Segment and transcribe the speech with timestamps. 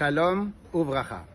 [0.00, 1.26] Shalom Uvracha.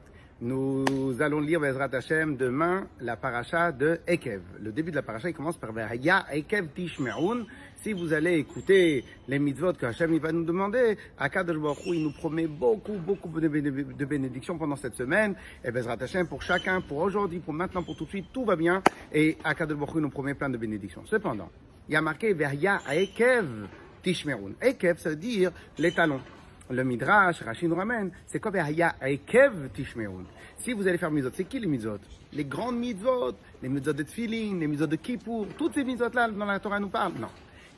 [0.42, 4.42] Nous allons lire Bezrat Hashem demain la paracha de Ekev.
[4.60, 7.46] Le début de la paracha, il commence par Ya Ekev Tishme'un.
[7.84, 12.12] Si vous allez écouter les mitzvot que Hashem va nous demander, Akadosh Baruch il nous
[12.12, 15.36] promet beaucoup, beaucoup de bénédictions pendant cette semaine.
[15.64, 18.56] Et Bezrat Hashem, pour chacun, pour aujourd'hui, pour maintenant, pour tout de suite, tout va
[18.56, 18.82] bien.
[19.14, 21.04] Et Akadosh Baruch nous promet plein de bénédictions.
[21.06, 21.52] Cependant,
[21.88, 23.68] il y a marqué Ya Ekev
[24.02, 24.54] Tishme'un.
[24.60, 26.20] Ekev, ça veut dire les talons
[26.70, 28.52] le Midrash, Rachid nous ramène, c'est quoi
[29.02, 30.26] Ekev Tishmeun
[30.58, 32.00] Si vous allez faire mitzvot, c'est qui les mitzvot?
[32.34, 36.46] Les grandes mitzvot, les mitzvot de Tfilin, les mitzvot de Kippour, toutes ces mitzvot-là dans
[36.46, 37.30] la Torah nous parlent Non.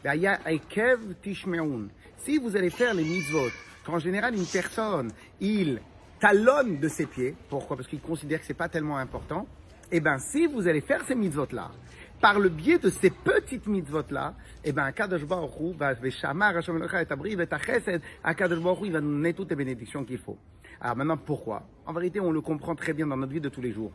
[0.05, 1.89] Ekev Tishmeun.
[2.19, 3.49] Si vous allez faire les mitzvot,
[3.85, 5.81] qu'en général une personne, il
[6.19, 7.75] talonne de ses pieds, pourquoi?
[7.75, 9.47] Parce qu'il considère que c'est pas tellement important,
[9.91, 11.71] eh bien si vous allez faire ces mitzvot-là,
[12.19, 17.01] par le biais de ces petites mitzvot-là, eh ben, Akadosh Baruch va, Veshamar, Hashem Elocha
[17.01, 20.37] et Abri, Vetachesed, Akadosh Baruch va nous donner toutes les bénédictions qu'il faut.
[20.81, 21.63] Alors maintenant, pourquoi?
[21.85, 23.91] En vérité, on le comprend très bien dans notre vie de tous les jours.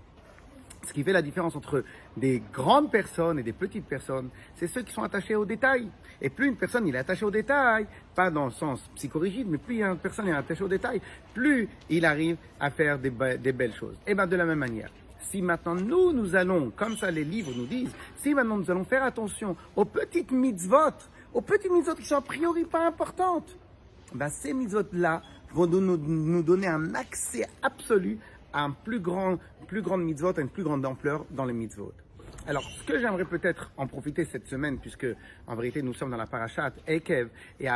[0.87, 1.85] Ce qui fait la différence entre
[2.17, 5.89] des grandes personnes et des petites personnes, c'est ceux qui sont attachés aux détails.
[6.21, 9.59] Et plus une personne il est attaché aux détails, pas dans le sens psychorigide, mais
[9.59, 11.01] plus une personne est attachée aux détails,
[11.35, 13.97] plus il arrive à faire des, des belles choses.
[14.07, 14.91] Et bien de la même manière,
[15.31, 18.85] si maintenant nous, nous allons, comme ça les livres nous disent, si maintenant nous allons
[18.85, 20.77] faire attention aux petites mitzvot,
[21.33, 23.57] aux petites mitzvot qui sont a priori pas importantes,
[24.15, 28.19] ben ces mitzvot-là vont nous, donner un accès absolu
[28.53, 31.93] à un plus grand, plus grande mitzvot, à une plus grande ampleur dans les mitzvot.
[32.49, 35.07] Alors, ce que j'aimerais peut-être en profiter cette semaine, puisque
[35.47, 37.29] en vérité nous sommes dans la parashat Ekev,
[37.61, 37.69] et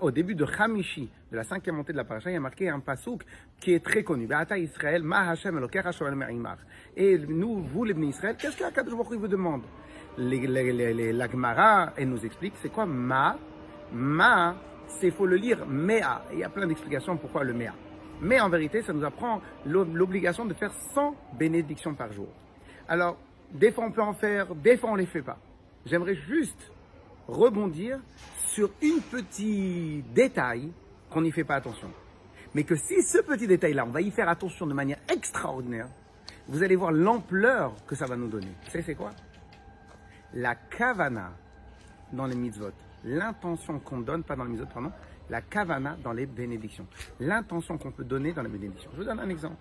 [0.00, 2.68] au, début de Hamishi, de la cinquième montée de la parashat, il y a marqué
[2.68, 3.24] un pasouk
[3.58, 4.28] qui est très connu.
[4.58, 5.66] Israël, Ma Hashem
[6.96, 9.62] Et nous, vous les Israël, qu'est-ce que Akadosh Baruch vous demande?
[10.16, 13.36] La Gemara, elle nous explique, c'est quoi Ma?
[13.92, 14.54] Ma,
[14.86, 16.26] c'est faut le lire Mea.
[16.32, 17.74] il y a plein d'explications pourquoi le Mea.
[18.20, 22.28] Mais en vérité, ça nous apprend l'obligation de faire 100 bénédictions par jour.
[22.86, 23.16] Alors,
[23.52, 25.38] des fois on peut en faire, des fois on les fait pas.
[25.86, 26.70] J'aimerais juste
[27.26, 27.98] rebondir
[28.48, 30.70] sur une petit détail
[31.10, 31.90] qu'on n'y fait pas attention.
[32.54, 35.88] Mais que si ce petit détail-là, on va y faire attention de manière extraordinaire,
[36.48, 38.48] vous allez voir l'ampleur que ça va nous donner.
[38.72, 39.12] Vous c'est quoi?
[40.34, 41.32] La kavana
[42.12, 42.72] dans les mitzvot.
[43.04, 44.92] L'intention qu'on donne, pas dans les mitzvot, pardon,
[45.28, 46.86] la kavana dans les bénédictions.
[47.20, 48.90] L'intention qu'on peut donner dans les bénédictions.
[48.92, 49.56] Je vous donne un exemple.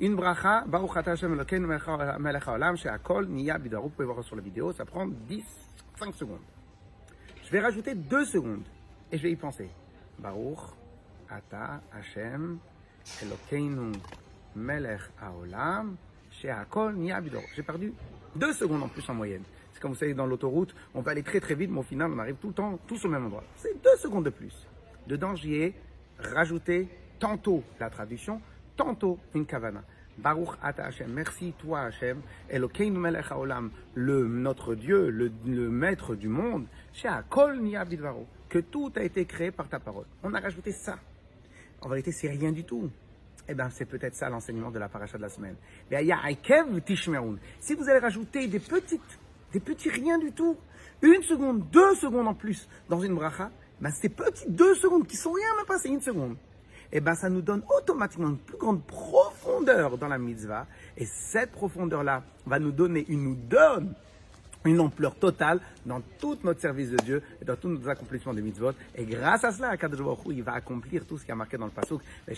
[0.00, 3.84] Une bracha, Baruch Hashem Elokeinu Melech Haolam, She'akol Niya Bidaru.
[3.84, 5.44] Vous pouvez voir sur la vidéo, ça prend 10,
[5.98, 6.40] 5 secondes.
[7.44, 8.64] Je vais rajouter 2 secondes
[9.10, 9.68] et je vais y penser.
[10.18, 10.58] Baruch
[11.28, 12.58] Ata Hashem
[13.22, 13.92] Elokeinu
[14.56, 15.96] Melech Haolam,
[16.30, 17.44] She'akol Niya Bidaru.
[17.54, 17.92] J'ai perdu
[18.36, 19.42] 2 secondes en plus en moyenne.
[19.72, 22.10] C'est comme vous savez, dans l'autoroute, on peut aller très très vite, mais au final,
[22.12, 23.44] on arrive tout le temps, tous au même endroit.
[23.56, 24.54] C'est 2 secondes de plus.
[25.06, 25.74] Dedans, j'y ai
[26.18, 26.88] rajouté
[27.18, 28.40] tantôt la traduction,
[28.76, 29.82] tantôt une kavana.
[30.18, 35.30] Baruch ata Hashem, merci toi Hashem, Elokeinu melech haolam, le, notre Dieu, le,
[35.70, 36.66] maître du monde,
[37.30, 37.84] kol niya
[38.48, 40.04] que tout a été créé par ta parole.
[40.22, 40.98] On a rajouté ça.
[41.80, 42.90] En vérité, c'est rien du tout.
[43.48, 45.56] Eh bien, c'est peut-être ça l'enseignement de la paracha de la semaine.
[47.60, 49.18] Si vous allez rajouter des petites,
[49.52, 50.56] des petits rien du tout,
[51.00, 53.50] une seconde, deux secondes en plus dans une bracha,
[53.80, 56.36] ben ces petites deux secondes qui sont rien, même pas, c'est une seconde
[56.92, 60.66] eh ben, ça nous donne automatiquement une plus grande profondeur dans la mitzvah.
[60.96, 63.94] Et cette profondeur-là va nous donner, il nous donne
[64.64, 68.40] une ampleur totale dans tout notre service de Dieu et dans tous nos accomplissements de
[68.40, 68.72] mitzvot.
[68.94, 70.00] Et grâce à cela, Akadosh
[70.30, 72.00] il va accomplir tout ce qui a marqué dans le pasuk.
[72.28, 72.36] Et et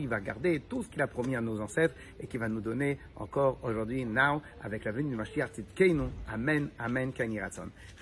[0.00, 2.60] il va garder tout ce qu'il a promis à nos ancêtres et qui va nous
[2.60, 6.08] donner encore aujourd'hui, now, avec la venue du Mashiach Tzidkeinu.
[6.32, 7.38] Amen, Amen, Kaini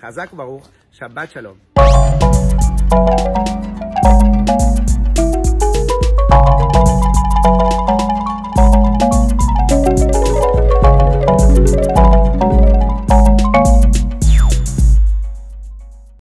[0.01, 1.84] Chazak Baruch, Shabbat Shalom.
[2.07, 3.54] Thank you.